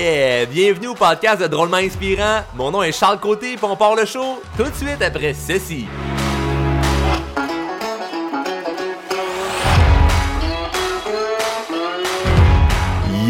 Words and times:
yeah! 0.00 0.46
Bienvenue 0.46 0.88
au 0.88 0.94
podcast 0.94 1.40
de 1.42 1.46
Drôlement 1.46 1.76
Inspirant. 1.76 2.42
Mon 2.54 2.70
nom 2.70 2.82
est 2.82 2.92
Charles 2.92 3.20
Côté, 3.20 3.56
puis 3.56 3.64
on 3.64 3.76
part 3.76 3.94
le 3.94 4.06
show 4.06 4.42
tout 4.56 4.64
de 4.64 4.74
suite 4.74 5.02
après 5.02 5.34
ceci. 5.34 5.86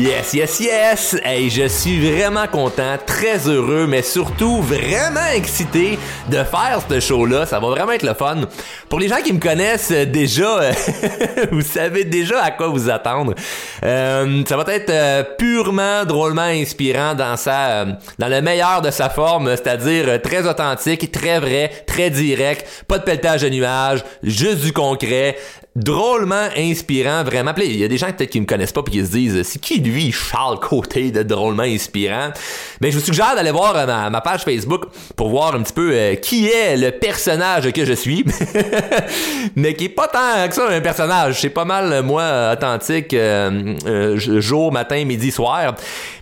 Yes, 0.01 0.33
yes, 0.33 0.61
yes! 0.61 1.17
Hey, 1.23 1.51
je 1.51 1.69
suis 1.69 2.11
vraiment 2.11 2.47
content, 2.47 2.97
très 3.05 3.47
heureux, 3.47 3.87
mais 3.87 4.01
surtout 4.01 4.63
vraiment 4.63 5.27
excité 5.35 5.99
de 6.31 6.37
faire 6.37 6.81
ce 6.89 7.01
show-là. 7.01 7.45
Ça 7.45 7.61
va 7.61 7.69
vraiment 7.69 7.93
être 7.93 8.07
le 8.07 8.15
fun. 8.15 8.41
Pour 8.89 8.99
les 8.99 9.09
gens 9.09 9.21
qui 9.23 9.35
me 9.35 9.39
connaissent 9.39 9.93
déjà, 9.93 10.63
euh, 10.63 10.73
vous 11.53 11.61
savez 11.61 12.05
déjà 12.05 12.43
à 12.43 12.51
quoi 12.51 12.69
vous 12.69 12.89
attendre. 12.89 13.35
Euh, 13.85 14.43
ça 14.49 14.57
va 14.57 14.73
être 14.73 14.89
euh, 14.89 15.23
purement 15.37 16.07
drôlement 16.07 16.41
inspirant 16.41 17.15
dans 17.15 17.37
sa, 17.37 17.85
dans 17.85 18.29
le 18.29 18.41
meilleur 18.41 18.81
de 18.81 18.91
sa 18.91 19.11
forme, 19.11 19.51
c'est-à-dire 19.51 20.23
très 20.23 20.49
authentique, 20.49 21.13
très 21.13 21.41
vrai, 21.41 21.71
très 21.87 22.09
direct, 22.09 22.85
pas 22.89 22.97
de 22.97 23.05
pelletage 23.05 23.43
de 23.43 23.51
nuages, 23.51 24.03
juste 24.23 24.63
du 24.63 24.73
concret 24.73 25.37
drôlement 25.77 26.49
inspirant, 26.57 27.23
vraiment. 27.23 27.53
Il 27.59 27.77
y 27.77 27.85
a 27.85 27.89
des 27.89 27.97
gens 27.97 28.11
peut-être 28.13 28.31
qui 28.31 28.41
me 28.41 28.47
connaissent 28.47 28.73
pas 28.73 28.83
puis 28.83 28.95
qui 28.95 29.07
se 29.07 29.13
disent 29.13 29.43
c'est 29.45 29.61
qui 29.61 29.79
lui 29.81 30.11
Charles 30.11 30.59
Côté 30.59 31.11
de 31.11 31.23
drôlement 31.23 31.63
inspirant? 31.63 32.31
Mais 32.81 32.91
je 32.91 32.99
vous 32.99 33.05
suggère 33.05 33.35
d'aller 33.35 33.53
voir 33.53 33.77
euh, 33.77 34.11
ma, 34.11 34.21
page 34.21 34.43
Facebook 34.43 34.87
pour 35.17 35.29
voir 35.29 35.55
un 35.55 35.63
petit 35.63 35.73
peu 35.73 35.93
euh, 35.93 36.15
qui 36.17 36.49
est 36.49 36.77
le 36.77 36.91
personnage 36.91 37.71
que 37.73 37.85
je 37.85 37.93
suis. 37.93 38.25
Mais 39.57 39.75
qui 39.75 39.85
est 39.85 39.89
pas 39.91 40.09
tant 40.09 40.49
que 40.49 40.55
ça 40.55 40.69
un 40.69 40.81
personnage, 40.81 41.41
c'est 41.41 41.51
pas 41.51 41.65
mal 41.65 41.93
euh, 41.93 42.03
moi 42.03 42.53
authentique 42.53 43.15
jour, 44.17 44.73
matin, 44.73 45.05
midi, 45.05 45.31
soir. 45.31 45.75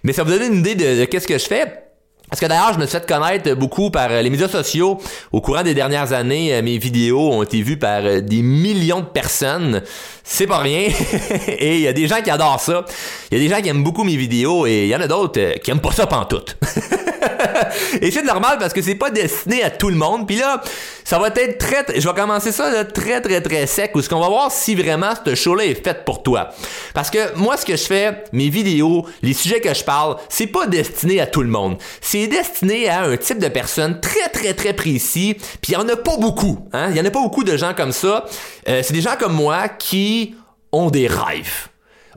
Mais 0.05 0.13
ça 0.13 0.25
vous 0.25 0.31
donne 0.31 0.53
une 0.53 0.59
idée 0.59 0.75
de 0.75 1.05
qu'est-ce 1.07 1.27
que 1.27 1.39
je 1.39 1.47
fais. 1.47 1.88
Parce 2.29 2.41
que 2.41 2.47
d'ailleurs, 2.47 2.75
je 2.75 2.79
me 2.79 2.87
suis 2.87 2.99
fait 2.99 3.07
connaître 3.07 3.55
beaucoup 3.55 3.91
par 3.91 4.11
euh, 4.11 4.23
les 4.23 4.31
médias 4.31 4.49
sociaux. 4.49 4.99
Au 5.33 5.41
courant 5.41 5.63
des 5.63 5.75
dernières 5.75 6.13
années, 6.13 6.55
euh, 6.55 6.63
mes 6.63 6.79
vidéos 6.79 7.33
ont 7.33 7.43
été 7.43 7.63
vues 7.63 7.79
par 7.79 8.05
euh, 8.05 8.21
des 8.21 8.43
millions 8.43 9.01
de 9.01 9.07
personnes. 9.07 9.83
C'est 10.25 10.47
pas 10.47 10.59
rien. 10.59 10.89
et 11.49 11.77
il 11.77 11.81
y 11.81 11.89
a 11.89 11.93
des 11.93 12.07
gens 12.07 12.21
qui 12.23 12.31
adorent 12.31 12.61
ça. 12.61 12.85
Il 13.31 13.39
y 13.39 13.41
a 13.41 13.49
des 13.49 13.55
gens 13.55 13.63
qui 13.63 13.69
aiment 13.69 13.85
beaucoup 13.85 14.05
mes 14.05 14.17
vidéos 14.17 14.67
et 14.67 14.85
il 14.85 14.89
y 14.89 14.97
en 14.97 15.01
a 15.01 15.07
d'autres 15.07 15.59
qui 15.63 15.71
aiment 15.71 15.81
pas 15.81 15.93
ça 15.93 16.07
pantoute. 16.07 16.57
et 18.01 18.11
c'est 18.11 18.23
normal 18.23 18.59
parce 18.59 18.73
que 18.73 18.83
c'est 18.83 18.95
pas 18.95 19.11
destiné 19.11 19.63
à 19.63 19.71
tout 19.71 19.89
le 19.89 19.97
monde. 19.97 20.27
Puis 20.27 20.37
là, 20.37 20.63
ça 21.05 21.19
va 21.19 21.29
être 21.29 21.59
très, 21.59 21.85
je 21.99 22.07
vais 22.07 22.15
commencer 22.15 22.53
ça 22.53 22.85
très 22.85 23.21
très 23.21 23.41
très 23.41 23.67
sec 23.67 23.93
où 23.95 24.03
ce 24.03 24.09
qu'on 24.09 24.21
va 24.21 24.29
voir 24.29 24.53
si 24.53 24.75
vraiment 24.75 25.13
ce 25.25 25.35
show-là 25.35 25.65
est 25.65 25.83
fait 25.83 26.05
pour 26.05 26.23
toi. 26.23 26.51
Parce 26.95 27.11
que 27.11 27.35
moi, 27.37 27.57
ce 27.57 27.65
que 27.65 27.77
je 27.77 27.85
fais, 27.85 28.25
mes 28.33 28.49
vidéos, 28.49 29.07
les 29.23 29.33
sujets 29.33 29.61
que 29.61 29.73
je 29.73 29.85
parle, 29.85 30.17
c'est 30.29 30.47
pas 30.47 30.67
destiné 30.67 31.21
à 31.21 31.27
tout 31.27 31.43
le 31.43 31.49
monde. 31.49 31.79
C'est 32.01 32.27
destiné 32.27 32.89
à 32.89 33.05
un 33.05 33.17
type 33.17 33.39
de 33.39 33.49
personne 33.49 34.01
très 34.01 34.29
très 34.29 34.55
très 34.55 34.73
précis. 34.73 35.35
Puis 35.35 35.73
il 35.73 35.75
y 35.75 35.77
en 35.77 35.89
a 35.89 35.97
pas 35.97 36.17
beaucoup. 36.17 36.59
Hein? 36.73 36.89
Il 36.91 36.97
y 36.97 37.01
en 37.01 37.05
a 37.05 37.11
pas 37.11 37.23
beaucoup 37.23 37.45
de 37.45 37.57
gens 37.57 37.75
comme 37.75 37.93
ça. 37.93 38.27
Euh, 38.69 38.83
c'est 38.83 38.93
des 38.93 39.01
gens 39.01 39.17
comme 39.19 39.35
moi 39.35 39.69
qui 39.69 40.35
ont 40.73 40.91
des 40.91 41.07
rêves 41.07 41.69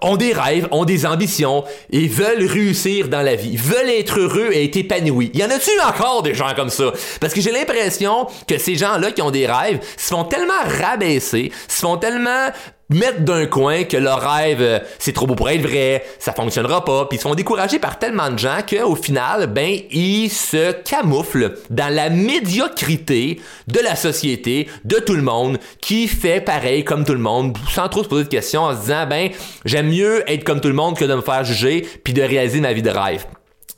ont 0.02 0.18
des 0.18 0.34
rêves, 0.34 0.68
ont 0.72 0.86
des 0.86 1.06
ambitions 1.06 1.64
et 1.92 2.08
veulent 2.08 2.46
réussir 2.46 3.08
dans 3.08 3.22
la 3.22 3.36
vie, 3.36 3.56
veulent 3.56 3.90
être 3.90 4.20
heureux 4.20 4.50
et 4.52 4.66
être 4.66 4.78
épanouis. 4.78 5.32
Y 5.34 5.44
en 5.44 5.50
a-tu 5.50 5.72
encore 5.86 6.24
des 6.24 6.34
gens 6.34 6.54
comme 6.56 6.70
ça? 6.70 6.92
Parce 7.20 7.34
que 7.34 7.42
j'ai 7.42 7.52
l'impression 7.52 8.28
que 8.48 8.58
ces 8.58 8.76
gens-là 8.76 9.12
qui 9.12 9.22
ont 9.22 9.32
des 9.32 9.48
rêves 9.48 9.80
se 9.98 10.10
font 10.10 10.24
tellement 10.24 10.54
rabaisser, 10.82 11.52
se 11.68 11.82
font 11.82 11.98
tellement 11.98 12.50
mettre 12.92 13.22
d'un 13.22 13.46
coin 13.46 13.84
que 13.84 13.98
leur 13.98 14.22
rêve 14.22 14.62
euh, 14.62 14.80
c'est 15.00 15.14
trop 15.14 15.28
beau 15.28 15.36
pour 15.36 15.50
être 15.50 15.62
vrai, 15.62 16.04
ça 16.20 16.34
fonctionnera 16.34 16.86
pas, 16.86 17.06
puis 17.06 17.18
ils 17.18 17.22
se 17.22 17.28
font 17.28 17.36
décourager 17.36 17.80
par 17.80 18.00
tellement 18.00 18.30
de 18.30 18.38
gens 18.38 18.60
qu'au 18.68 18.96
final, 18.96 19.48
ben 19.48 19.80
ils 19.92 20.30
se 20.30 20.72
camouflent 20.72 21.56
dans 21.70 21.94
la 21.94 22.10
médiocrité 22.10 23.42
de 23.68 23.80
la 23.80 23.96
société, 23.96 24.68
de 24.84 24.98
tout 24.98 25.16
le 25.16 25.22
monde 25.22 25.58
qui 25.80 26.08
fait 26.08 26.42
pareil 26.42 26.84
comme 26.84 27.06
tout 27.06 27.14
le 27.14 27.20
monde, 27.20 27.58
sans 27.70 27.90
trop 27.90 28.04
se 28.04 28.10
poser 28.10 28.26
de 28.26 28.30
questions 28.30 28.64
en 28.64 28.76
se 28.76 28.82
disant 28.82 29.08
ben 29.08 29.30
j'aime 29.66 29.90
mieux 29.90 30.30
être 30.30 30.44
comme 30.44 30.62
tout 30.62 30.68
le 30.68 30.74
monde 30.74 30.98
que 30.98 31.06
de 31.06 31.16
me 31.16 31.22
faire 31.22 31.44
juger 31.44 31.88
puis 32.04 32.14
de 32.14 32.22
réaliser 32.22 32.60
ma 32.60 32.74
vie 32.74 32.82
de 32.82 32.90
rêve. 32.90 33.26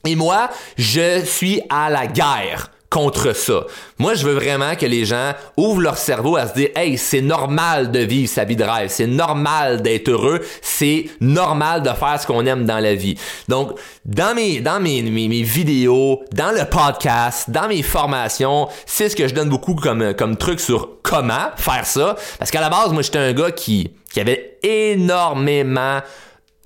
Et 0.06 0.16
moi, 0.16 0.50
je 0.78 1.24
suis 1.24 1.62
à 1.70 1.90
la 1.90 2.08
guerre 2.08 2.73
contre 2.94 3.36
ça. 3.36 3.66
Moi, 3.98 4.14
je 4.14 4.24
veux 4.24 4.36
vraiment 4.36 4.76
que 4.76 4.86
les 4.86 5.04
gens 5.04 5.34
ouvrent 5.58 5.82
leur 5.82 5.98
cerveau 5.98 6.36
à 6.36 6.48
se 6.48 6.54
dire, 6.54 6.70
hey, 6.76 6.96
c'est 6.96 7.22
normal 7.22 7.90
de 7.90 7.98
vivre 7.98 8.30
sa 8.30 8.44
vie 8.44 8.56
de 8.56 8.64
rêve, 8.64 8.90
c'est 8.90 9.08
normal 9.08 9.82
d'être 9.82 10.10
heureux, 10.10 10.42
c'est 10.62 11.06
normal 11.20 11.82
de 11.82 11.90
faire 11.90 12.22
ce 12.22 12.28
qu'on 12.28 12.46
aime 12.46 12.66
dans 12.66 12.78
la 12.78 12.94
vie. 12.94 13.18
Donc, 13.48 13.72
dans 14.06 14.36
mes, 14.36 14.62
dans 14.62 14.80
mes, 14.80 15.02
mes, 15.02 15.42
vidéos, 15.42 16.24
dans 16.34 16.52
le 16.52 16.70
podcast, 16.70 17.50
dans 17.50 17.68
mes 17.68 17.82
formations, 17.82 18.68
c'est 18.86 19.10
ce 19.10 19.16
que 19.16 19.28
je 19.28 19.34
donne 19.34 19.50
beaucoup 19.50 19.74
comme, 19.74 20.14
comme 20.14 20.38
truc 20.38 20.60
sur 20.60 21.02
comment 21.02 21.50
faire 21.58 21.88
ça. 21.88 22.16
Parce 22.38 22.52
qu'à 22.52 22.62
la 22.62 22.70
base, 22.70 22.94
moi, 22.94 23.02
j'étais 23.02 23.18
un 23.18 23.34
gars 23.34 23.50
qui, 23.50 23.90
qui 24.14 24.20
avait 24.20 24.60
énormément 24.62 26.00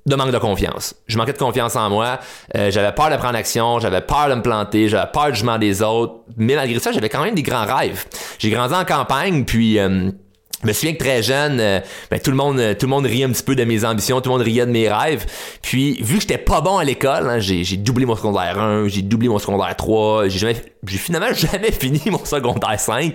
de 0.08 0.16
manque 0.16 0.32
de 0.32 0.38
confiance. 0.38 0.94
Je 1.06 1.16
manquais 1.16 1.32
de 1.32 1.38
confiance 1.38 1.76
en 1.76 1.88
moi. 1.90 2.18
Euh, 2.56 2.70
j'avais 2.70 2.92
peur 2.92 3.10
de 3.10 3.16
prendre 3.16 3.36
action, 3.36 3.78
j'avais 3.78 4.00
peur 4.00 4.28
de 4.28 4.34
me 4.34 4.42
planter, 4.42 4.88
j'avais 4.88 5.10
peur 5.10 5.26
du 5.26 5.34
jugement 5.34 5.58
des 5.58 5.82
autres. 5.82 6.14
Mais 6.36 6.54
malgré 6.54 6.78
ça, 6.78 6.92
j'avais 6.92 7.08
quand 7.08 7.22
même 7.22 7.34
des 7.34 7.42
grands 7.42 7.64
rêves. 7.64 8.04
J'ai 8.38 8.50
grandi 8.50 8.74
en 8.74 8.84
campagne, 8.84 9.44
puis 9.44 9.78
euh, 9.78 10.10
je 10.62 10.66
me 10.66 10.72
souviens 10.72 10.94
que 10.94 10.98
très 10.98 11.22
jeune, 11.22 11.60
euh, 11.60 11.80
ben, 12.10 12.18
tout 12.18 12.30
le 12.30 12.36
monde, 12.36 12.60
tout 12.78 12.86
le 12.86 12.90
monde 12.90 13.06
riait 13.06 13.24
un 13.24 13.30
petit 13.30 13.44
peu 13.44 13.54
de 13.54 13.62
mes 13.62 13.84
ambitions, 13.84 14.20
tout 14.20 14.28
le 14.28 14.38
monde 14.38 14.44
riait 14.44 14.66
de 14.66 14.72
mes 14.72 14.88
rêves. 14.88 15.24
Puis 15.62 16.02
vu 16.02 16.16
que 16.16 16.22
j'étais 16.22 16.38
pas 16.38 16.60
bon 16.60 16.78
à 16.78 16.84
l'école, 16.84 17.28
hein, 17.28 17.38
j'ai, 17.38 17.64
doublé 17.76 18.06
mon 18.06 18.16
secondaire 18.16 18.58
1, 18.58 18.88
j'ai 18.88 19.02
doublé 19.02 19.28
mon 19.28 19.38
secondaire 19.38 19.76
3, 19.76 20.26
j'ai 20.26 20.38
jamais, 20.40 20.56
j'ai 20.84 20.98
finalement 20.98 21.32
jamais 21.34 21.70
fini 21.70 22.00
mon 22.06 22.24
secondaire 22.24 22.78
5. 22.78 23.14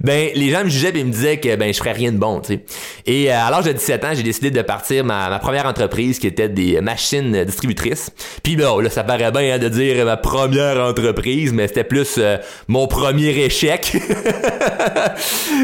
Ben 0.00 0.30
les 0.34 0.50
gens 0.50 0.64
me 0.64 0.68
jugeaient 0.68 0.94
et 0.94 1.04
me 1.04 1.10
disaient 1.10 1.40
que 1.40 1.56
ben 1.56 1.72
je 1.72 1.78
ferais 1.78 1.92
rien 1.92 2.12
de 2.12 2.18
bon, 2.18 2.40
tu 2.40 2.54
sais. 2.54 2.64
Et 3.06 3.32
euh, 3.32 3.38
à 3.38 3.50
l'âge 3.50 3.64
de 3.64 3.72
17 3.72 4.04
ans, 4.04 4.12
j'ai 4.12 4.22
décidé 4.22 4.50
de 4.50 4.60
partir 4.60 5.02
ma, 5.02 5.30
ma, 5.30 5.38
première 5.38 5.64
entreprise 5.64 6.18
qui 6.18 6.26
était 6.26 6.50
des 6.50 6.82
machines 6.82 7.42
distributrices. 7.44 8.10
Puis 8.42 8.54
là, 8.54 8.78
là 8.82 8.90
ça 8.90 9.02
paraît 9.02 9.32
bien 9.32 9.54
hein, 9.54 9.58
de 9.58 9.68
dire 9.70 10.04
ma 10.04 10.18
première 10.18 10.78
entreprise, 10.84 11.54
mais 11.54 11.68
c'était 11.68 11.84
plus 11.84 12.16
euh, 12.18 12.36
mon 12.68 12.86
premier 12.86 13.30
échec. 13.30 13.96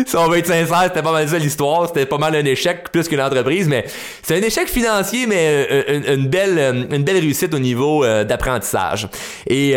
si 0.06 0.16
on 0.16 0.28
va 0.28 0.38
être 0.38 0.46
sincère, 0.46 0.84
c'était 0.84 1.01
pas 1.02 1.12
mal 1.12 1.26
l'histoire. 1.26 1.86
C'était 1.88 2.06
pas 2.06 2.18
mal 2.18 2.34
un 2.34 2.44
échec 2.44 2.90
plus 2.90 3.08
qu'une 3.08 3.20
entreprise, 3.20 3.68
mais 3.68 3.84
c'est 4.22 4.36
un 4.36 4.42
échec 4.42 4.68
financier, 4.68 5.26
mais 5.26 5.66
euh, 5.70 6.14
une, 6.16 6.28
belle, 6.28 6.58
euh, 6.58 6.84
une 6.90 7.04
réussite 7.08 7.54
au 7.54 7.58
niveau 7.58 8.04
euh, 8.04 8.24
d'apprentissage. 8.24 9.08
Et 9.46 9.74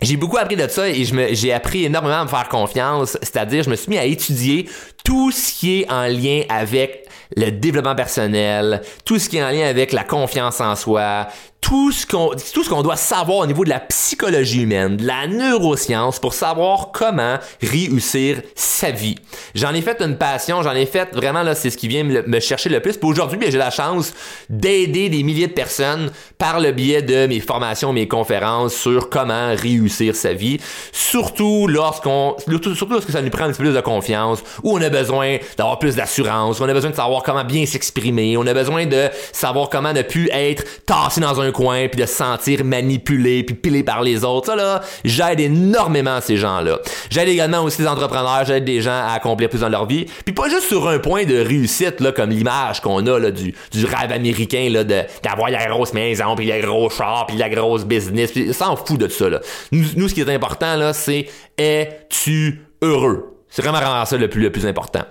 j'ai 0.00 0.16
beaucoup 0.16 0.38
appris 0.38 0.54
de 0.54 0.68
ça 0.68 0.88
et 0.88 1.04
j'ai 1.32 1.52
appris 1.52 1.84
énormément 1.84 2.20
à 2.20 2.24
me 2.24 2.28
faire 2.28 2.48
confiance, 2.48 3.18
c'est-à-dire 3.20 3.64
je 3.64 3.70
me 3.70 3.74
suis 3.74 3.90
mis 3.90 3.98
à 3.98 4.04
étudier 4.04 4.68
tout 5.04 5.32
ce 5.32 5.52
qui 5.52 5.80
est 5.80 5.90
en 5.90 6.04
lien 6.04 6.42
avec 6.48 7.08
le 7.36 7.50
développement 7.50 7.96
personnel, 7.96 8.80
tout 9.04 9.18
ce 9.18 9.28
qui 9.28 9.38
est 9.38 9.42
en 9.42 9.50
lien 9.50 9.66
avec 9.66 9.92
la 9.92 10.04
confiance 10.04 10.60
en 10.60 10.76
soi, 10.76 11.26
tout 11.60 11.92
ce 11.92 12.06
qu'on 12.06 12.30
tout 12.54 12.64
ce 12.64 12.70
qu'on 12.70 12.82
doit 12.82 12.96
savoir 12.96 13.38
au 13.38 13.46
niveau 13.46 13.64
de 13.64 13.68
la 13.68 13.80
psychologie 13.80 14.62
humaine, 14.62 14.96
de 14.96 15.06
la 15.06 15.26
neuroscience 15.26 16.18
pour 16.18 16.32
savoir 16.32 16.90
comment 16.92 17.38
réussir 17.60 18.40
sa 18.54 18.90
vie. 18.90 19.16
J'en 19.54 19.74
ai 19.74 19.82
fait 19.82 20.00
une 20.00 20.16
passion, 20.16 20.62
j'en 20.62 20.72
ai 20.72 20.86
fait 20.86 21.08
vraiment 21.12 21.42
là 21.42 21.54
c'est 21.54 21.70
ce 21.70 21.76
qui 21.76 21.88
vient 21.88 22.04
me, 22.04 22.40
chercher 22.40 22.68
le 22.68 22.80
plus. 22.80 22.96
Puis 22.96 23.08
aujourd'hui, 23.08 23.38
j'ai 23.48 23.58
la 23.58 23.70
chance 23.70 24.14
d'aider 24.48 25.08
des 25.08 25.22
milliers 25.22 25.48
de 25.48 25.52
personnes 25.52 26.10
par 26.38 26.60
le 26.60 26.72
biais 26.72 27.02
de 27.02 27.26
mes 27.26 27.40
formations, 27.40 27.92
mes 27.92 28.08
conférences 28.08 28.74
sur 28.74 29.10
comment 29.10 29.54
réussir 29.54 30.14
sa 30.14 30.32
vie, 30.32 30.58
surtout 30.92 31.66
lorsqu'on 31.66 32.36
surtout 32.38 32.92
lorsque 32.92 33.10
ça 33.10 33.20
nous 33.20 33.30
prend 33.30 33.44
un 33.44 33.48
petit 33.48 33.58
peu 33.58 33.64
plus 33.64 33.74
de 33.74 33.80
confiance, 33.80 34.42
où 34.62 34.76
on 34.76 34.80
a 34.80 34.88
besoin 34.88 35.38
d'avoir 35.56 35.78
plus 35.78 35.96
d'assurance, 35.96 36.60
on 36.60 36.68
a 36.68 36.72
besoin 36.72 36.90
de 36.90 36.96
savoir 36.96 37.22
comment 37.22 37.44
bien 37.44 37.66
s'exprimer, 37.66 38.36
on 38.36 38.46
a 38.46 38.54
besoin 38.54 38.86
de 38.86 39.08
savoir 39.32 39.68
comment 39.68 39.92
ne 39.92 40.02
plus 40.02 40.30
être 40.32 40.64
tassé 40.86 41.20
dans 41.20 41.40
un 41.40 41.47
coin 41.52 41.88
puis 41.88 42.00
de 42.00 42.06
se 42.06 42.14
sentir 42.14 42.64
manipulé 42.64 43.42
puis 43.42 43.54
pilé 43.54 43.82
par 43.82 44.02
les 44.02 44.24
autres. 44.24 44.46
Ça 44.46 44.56
là, 44.56 44.80
j'aide 45.04 45.40
énormément 45.40 46.20
ces 46.20 46.36
gens-là. 46.36 46.78
J'aide 47.10 47.28
également 47.28 47.62
aussi 47.62 47.82
les 47.82 47.88
entrepreneurs, 47.88 48.44
j'aide 48.46 48.64
des 48.64 48.80
gens 48.80 48.90
à 48.90 49.12
accomplir 49.14 49.48
plus 49.48 49.60
dans 49.60 49.68
leur 49.68 49.86
vie. 49.86 50.06
Puis 50.24 50.34
pas 50.34 50.48
juste 50.48 50.68
sur 50.68 50.88
un 50.88 50.98
point 50.98 51.24
de 51.24 51.36
réussite 51.36 52.00
là 52.00 52.12
comme 52.12 52.30
l'image 52.30 52.80
qu'on 52.80 53.06
a 53.06 53.18
là 53.18 53.30
du 53.30 53.54
du 53.72 53.84
rêve 53.84 54.12
américain 54.12 54.68
là 54.70 54.84
de 54.84 55.02
d'avoir 55.22 55.50
la 55.50 55.66
grosse 55.66 55.92
maison 55.92 56.34
puis 56.36 56.46
le 56.46 56.60
gros 56.66 56.90
char 56.90 57.26
puis 57.26 57.36
la 57.36 57.48
grosse 57.48 57.84
business. 57.84 58.32
Puis 58.32 58.52
s'en 58.52 58.76
fout 58.76 58.98
de 58.98 59.08
ça 59.08 59.28
là. 59.28 59.40
Nous, 59.72 59.84
nous 59.96 60.08
ce 60.08 60.14
qui 60.14 60.20
est 60.20 60.34
important 60.34 60.76
là, 60.76 60.92
c'est 60.92 61.26
es-tu 61.56 62.62
heureux? 62.82 63.38
C'est 63.48 63.62
vraiment, 63.62 63.78
vraiment 63.78 64.04
ça 64.04 64.16
le 64.16 64.28
plus 64.28 64.42
le 64.42 64.52
plus 64.52 64.66
important. 64.66 65.02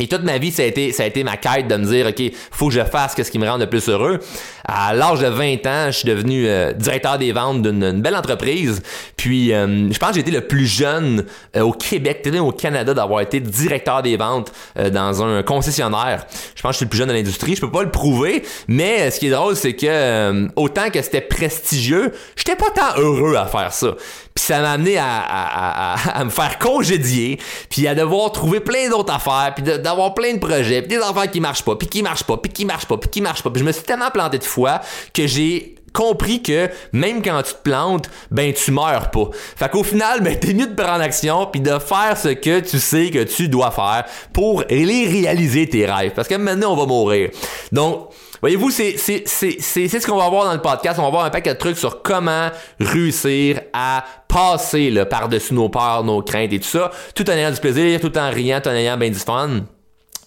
Et 0.00 0.08
toute 0.08 0.24
ma 0.24 0.38
vie, 0.38 0.50
ça 0.50 0.62
a 0.62 0.64
été, 0.64 0.90
ça 0.90 1.04
a 1.04 1.06
été 1.06 1.22
ma 1.22 1.36
quête 1.36 1.68
de 1.68 1.76
me 1.76 1.84
dire, 1.84 2.06
OK, 2.08 2.20
faut 2.50 2.66
que 2.66 2.74
je 2.74 2.82
fasse 2.84 3.14
ce 3.16 3.30
qui 3.30 3.38
me 3.38 3.48
rend 3.48 3.58
le 3.58 3.66
plus 3.66 3.88
heureux. 3.88 4.18
À 4.64 4.92
l'âge 4.92 5.20
de 5.20 5.28
20 5.28 5.66
ans, 5.66 5.86
je 5.86 5.98
suis 5.98 6.08
devenu 6.08 6.48
euh, 6.48 6.72
directeur 6.72 7.16
des 7.16 7.30
ventes 7.30 7.62
d'une 7.62 8.02
belle 8.02 8.16
entreprise. 8.16 8.82
Puis, 9.16 9.52
euh, 9.52 9.92
je 9.92 9.98
pense 9.98 10.08
que 10.08 10.14
j'ai 10.16 10.22
été 10.22 10.32
le 10.32 10.40
plus 10.40 10.66
jeune 10.66 11.24
euh, 11.54 11.60
au 11.60 11.70
Québec, 11.70 12.22
peut-être 12.24 12.44
au 12.44 12.50
Canada, 12.50 12.92
d'avoir 12.92 13.20
été 13.20 13.38
directeur 13.38 14.02
des 14.02 14.16
ventes 14.16 14.52
dans 14.92 15.22
un 15.22 15.44
concessionnaire. 15.44 16.26
Je 16.56 16.62
pense 16.62 16.70
que 16.70 16.72
je 16.72 16.76
suis 16.78 16.84
le 16.86 16.90
plus 16.90 16.98
jeune 16.98 17.08
de 17.08 17.14
l'industrie. 17.14 17.54
Je 17.54 17.60
peux 17.60 17.70
pas 17.70 17.84
le 17.84 17.90
prouver, 17.90 18.42
mais 18.66 19.12
ce 19.12 19.20
qui 19.20 19.28
est 19.28 19.30
drôle, 19.30 19.54
c'est 19.54 19.74
que 19.74 20.48
autant 20.56 20.90
que 20.90 21.02
c'était 21.02 21.20
prestigieux, 21.20 22.12
j'étais 22.34 22.56
pas 22.56 22.70
tant 22.74 23.00
heureux 23.00 23.36
à 23.36 23.46
faire 23.46 23.72
ça. 23.72 23.94
Puis 24.34 24.44
ça 24.44 24.60
m'a 24.60 24.72
amené 24.72 24.98
à, 24.98 25.04
à, 25.06 25.94
à, 25.94 26.18
à, 26.18 26.24
me 26.24 26.30
faire 26.30 26.58
congédier, 26.58 27.38
puis 27.70 27.86
à 27.86 27.94
devoir 27.94 28.32
trouver 28.32 28.58
plein 28.58 28.88
d'autres 28.90 29.14
affaires, 29.14 29.52
puis 29.54 29.62
d'avoir 29.84 30.14
plein 30.14 30.34
de 30.34 30.38
projets, 30.38 30.82
puis 30.82 30.96
des 30.96 31.02
affaires 31.02 31.30
qui 31.30 31.40
marchent 31.40 31.62
pas, 31.62 31.76
puis 31.76 31.86
qui 31.86 32.02
marchent 32.02 32.24
pas, 32.24 32.36
puis 32.36 32.50
qui 32.50 32.64
marchent 32.64 32.86
pas, 32.86 32.96
puis 32.96 33.10
qui 33.10 33.20
marchent 33.20 33.42
pas. 33.42 33.50
Puis 33.50 33.60
je 33.60 33.66
me 33.66 33.72
suis 33.72 33.84
tellement 33.84 34.10
planté 34.10 34.38
de 34.38 34.44
fois 34.44 34.80
que 35.12 35.26
j'ai 35.26 35.76
compris 35.92 36.42
que 36.42 36.68
même 36.92 37.22
quand 37.22 37.40
tu 37.42 37.52
te 37.52 37.62
plantes, 37.62 38.10
ben 38.30 38.52
tu 38.52 38.72
meurs 38.72 39.10
pas. 39.10 39.30
Fait 39.56 39.70
qu'au 39.70 39.84
final, 39.84 40.20
ben 40.22 40.38
t'es 40.38 40.52
mieux 40.52 40.66
de 40.66 40.74
prendre 40.74 41.00
action 41.00 41.46
puis 41.46 41.60
de 41.60 41.78
faire 41.78 42.18
ce 42.20 42.28
que 42.28 42.60
tu 42.60 42.80
sais 42.80 43.10
que 43.10 43.22
tu 43.22 43.48
dois 43.48 43.70
faire 43.70 44.04
pour 44.32 44.64
les 44.68 45.06
réaliser 45.06 45.68
tes 45.68 45.86
rêves. 45.86 46.12
Parce 46.14 46.28
que 46.28 46.34
maintenant 46.34 46.72
on 46.72 46.76
va 46.76 46.86
mourir. 46.86 47.30
Donc 47.72 48.10
Voyez-vous, 48.40 48.70
c'est 48.70 48.98
ce 48.98 50.06
qu'on 50.06 50.18
va 50.18 50.28
voir 50.28 50.44
dans 50.44 50.52
le 50.52 50.60
podcast. 50.60 50.98
On 50.98 51.04
va 51.04 51.08
voir 51.08 51.24
un 51.24 51.30
paquet 51.30 51.54
de 51.54 51.58
trucs 51.58 51.78
sur 51.78 52.02
comment 52.02 52.50
réussir 52.78 53.62
à 53.72 54.04
passer 54.28 54.92
par-dessus 55.08 55.54
nos 55.54 55.70
peurs, 55.70 56.04
nos 56.04 56.20
craintes 56.20 56.52
et 56.52 56.60
tout 56.60 56.68
ça, 56.68 56.90
tout 57.14 57.26
en 57.30 57.32
ayant 57.32 57.52
du 57.52 57.56
plaisir, 57.58 57.98
tout 58.02 58.18
en 58.18 58.28
riant, 58.28 58.60
tout 58.60 58.68
en 58.68 58.74
ayant 58.74 58.98
bien 58.98 59.08
du 59.08 59.18
fun. 59.18 59.60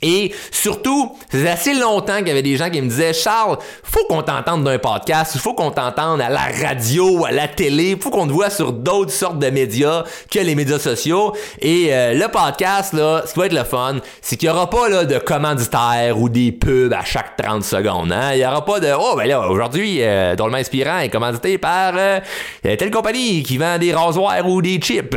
Et 0.01 0.33
surtout, 0.51 1.15
c'est 1.29 1.47
assez 1.47 1.73
longtemps 1.73 2.17
qu'il 2.17 2.27
y 2.27 2.31
avait 2.31 2.43
des 2.43 2.55
gens 2.55 2.69
qui 2.69 2.81
me 2.81 2.89
disaient 2.89 3.13
Charles, 3.13 3.57
faut 3.83 4.05
qu'on 4.05 4.21
t'entende 4.21 4.63
d'un 4.63 4.77
podcast, 4.77 5.37
faut 5.37 5.53
qu'on 5.53 5.71
t'entende 5.71 6.21
à 6.21 6.29
la 6.29 6.47
radio, 6.67 7.25
à 7.25 7.31
la 7.31 7.47
télé, 7.47 7.97
faut 7.99 8.09
qu'on 8.09 8.27
te 8.27 8.31
voit 8.31 8.49
sur 8.49 8.73
d'autres 8.73 9.11
sortes 9.11 9.39
de 9.39 9.49
médias 9.49 10.03
que 10.31 10.39
les 10.39 10.55
médias 10.55 10.79
sociaux. 10.79 11.33
Et 11.61 11.87
euh, 11.91 12.13
le 12.13 12.27
podcast, 12.27 12.93
là, 12.93 13.23
ce 13.25 13.33
qui 13.33 13.39
va 13.39 13.45
être 13.47 13.53
le 13.53 13.63
fun, 13.63 13.97
c'est 14.21 14.35
qu'il 14.35 14.47
y 14.47 14.51
aura 14.51 14.69
pas 14.69 14.89
là, 14.89 15.05
de 15.05 15.17
commanditaires 15.17 16.19
ou 16.19 16.29
des 16.29 16.51
pubs 16.51 16.93
à 16.93 17.03
chaque 17.03 17.35
30 17.37 17.63
secondes. 17.63 18.11
Hein? 18.11 18.33
Il 18.33 18.39
y 18.39 18.45
aura 18.45 18.63
pas 18.63 18.79
de 18.79 18.87
Oh 18.97 19.15
ben 19.15 19.27
là, 19.27 19.49
aujourd'hui, 19.49 19.97
euh, 20.01 20.35
Drôlement 20.35 20.57
Inspirant 20.57 20.99
est 20.99 21.09
commandité 21.09 21.57
par 21.57 21.93
euh, 21.95 22.19
telle 22.61 22.91
compagnie 22.91 23.43
qui 23.43 23.57
vend 23.57 23.77
des 23.77 23.93
rasoirs 23.93 24.47
ou 24.47 24.61
des 24.61 24.77
chips. 24.77 25.15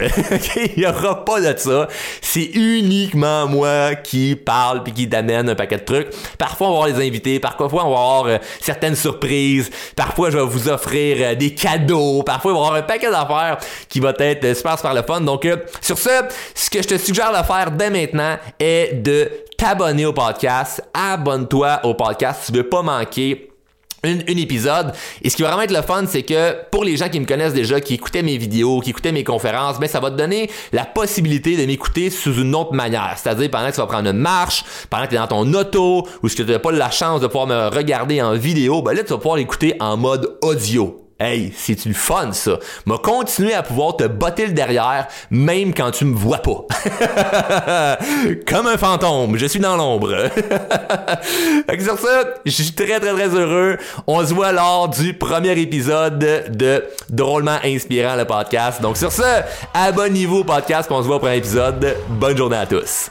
Il 0.76 0.82
y 0.82 0.86
aura 0.86 1.24
pas 1.24 1.40
de 1.40 1.58
ça. 1.58 1.88
C'est 2.20 2.50
uniquement 2.54 3.46
moi 3.46 3.94
qui 3.94 4.36
parle 4.36 4.69
puis 4.82 4.92
qui 4.92 5.08
t'amène 5.08 5.48
un 5.48 5.54
paquet 5.54 5.78
de 5.78 5.84
trucs. 5.84 6.08
Parfois, 6.38 6.68
on 6.68 6.70
va 6.70 6.76
avoir 6.84 6.98
des 6.98 7.06
invités, 7.06 7.40
parfois, 7.40 7.66
on 7.66 7.76
va 7.76 7.82
avoir 7.82 8.26
euh, 8.26 8.38
certaines 8.60 8.96
surprises, 8.96 9.70
parfois, 9.96 10.30
je 10.30 10.38
vais 10.38 10.44
vous 10.44 10.68
offrir 10.68 11.16
euh, 11.20 11.34
des 11.34 11.54
cadeaux, 11.54 12.22
parfois, 12.22 12.52
il 12.52 12.54
va 12.54 12.60
avoir 12.60 12.74
un 12.74 12.82
paquet 12.82 13.10
d'affaires 13.10 13.58
qui 13.88 14.00
va 14.00 14.12
être 14.18 14.44
euh, 14.44 14.54
super, 14.54 14.76
super 14.76 14.94
le 14.94 15.02
fun. 15.02 15.20
Donc, 15.20 15.46
sur 15.80 15.98
ce, 15.98 16.10
ce 16.54 16.70
que 16.70 16.82
je 16.82 16.88
te 16.88 16.98
suggère 16.98 17.30
de 17.30 17.44
faire 17.44 17.70
dès 17.72 17.90
maintenant 17.90 18.36
est 18.58 18.94
de 18.94 19.30
t'abonner 19.56 20.06
au 20.06 20.12
podcast. 20.12 20.82
Abonne-toi 20.94 21.80
au 21.84 21.94
podcast 21.94 22.42
si 22.44 22.52
tu 22.52 22.58
veux 22.58 22.68
pas 22.68 22.82
manquer 22.82 23.49
un, 24.04 24.18
épisode. 24.26 24.92
Et 25.22 25.30
ce 25.30 25.36
qui 25.36 25.42
va 25.42 25.48
vraiment 25.48 25.62
être 25.62 25.76
le 25.76 25.82
fun, 25.82 26.04
c'est 26.06 26.22
que 26.22 26.54
pour 26.70 26.84
les 26.84 26.96
gens 26.96 27.08
qui 27.08 27.20
me 27.20 27.26
connaissent 27.26 27.52
déjà, 27.52 27.80
qui 27.80 27.94
écoutaient 27.94 28.22
mes 28.22 28.38
vidéos, 28.38 28.80
qui 28.80 28.90
écoutaient 28.90 29.12
mes 29.12 29.24
conférences, 29.24 29.78
ben 29.78 29.88
ça 29.88 30.00
va 30.00 30.10
te 30.10 30.16
donner 30.16 30.50
la 30.72 30.84
possibilité 30.84 31.56
de 31.56 31.66
m'écouter 31.66 32.10
sous 32.10 32.34
une 32.34 32.54
autre 32.54 32.74
manière. 32.74 33.14
C'est-à-dire 33.16 33.50
pendant 33.50 33.68
que 33.68 33.74
tu 33.74 33.80
vas 33.80 33.86
prendre 33.86 34.08
une 34.08 34.18
marche, 34.18 34.64
pendant 34.88 35.04
que 35.04 35.10
tu 35.10 35.16
es 35.16 35.18
dans 35.18 35.26
ton 35.26 35.52
auto, 35.54 36.06
ou 36.22 36.28
si 36.28 36.36
tu 36.36 36.44
n'as 36.44 36.58
pas 36.58 36.72
la 36.72 36.90
chance 36.90 37.20
de 37.20 37.26
pouvoir 37.26 37.46
me 37.46 37.68
regarder 37.74 38.22
en 38.22 38.34
vidéo, 38.34 38.82
ben 38.82 38.94
là 38.94 39.02
tu 39.02 39.10
vas 39.10 39.18
pouvoir 39.18 39.36
l'écouter 39.36 39.74
en 39.80 39.96
mode 39.96 40.38
audio. 40.42 41.09
Hey, 41.22 41.52
c'est 41.54 41.84
une 41.84 41.92
fun 41.92 42.32
ça. 42.32 42.58
M'a 42.86 42.96
continuer 42.96 43.52
à 43.52 43.62
pouvoir 43.62 43.94
te 43.94 44.04
botter 44.04 44.46
le 44.46 44.54
derrière 44.54 45.06
même 45.30 45.74
quand 45.74 45.90
tu 45.90 46.06
me 46.06 46.16
vois 46.16 46.38
pas. 46.38 46.64
Comme 48.48 48.66
un 48.66 48.78
fantôme, 48.78 49.36
je 49.36 49.44
suis 49.44 49.60
dans 49.60 49.76
l'ombre. 49.76 50.14
sur 51.78 51.98
ça, 51.98 52.24
je 52.46 52.50
suis 52.50 52.72
très 52.72 52.98
très 53.00 53.12
très 53.12 53.28
heureux. 53.28 53.76
On 54.06 54.26
se 54.26 54.32
voit 54.32 54.52
lors 54.52 54.88
du 54.88 55.12
premier 55.12 55.60
épisode 55.60 56.18
de 56.18 56.84
Drôlement 57.10 57.58
inspirant 57.64 58.16
le 58.16 58.24
podcast. 58.24 58.80
Donc 58.80 58.96
sur 58.96 59.12
ce, 59.12 59.42
abonnez-vous 59.74 60.38
au 60.38 60.44
podcast, 60.44 60.88
on 60.90 61.02
se 61.02 61.06
voit 61.06 61.16
au 61.16 61.20
premier 61.20 61.36
épisode. 61.36 61.96
Bonne 62.08 62.38
journée 62.38 62.56
à 62.56 62.64
tous. 62.64 63.10